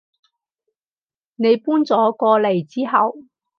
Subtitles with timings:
[1.35, 3.27] 你搬咗過嚟之後